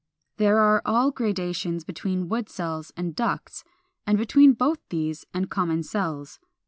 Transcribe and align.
There 0.37 0.57
are 0.57 0.81
all 0.83 1.11
gradations 1.11 1.83
between 1.83 2.27
wood 2.27 2.49
cells 2.49 2.91
and 2.97 3.15
ducts, 3.15 3.63
and 4.07 4.17
between 4.17 4.53
both 4.53 4.79
these 4.89 5.25
and 5.31 5.47
common 5.47 5.83
cells. 5.83 6.39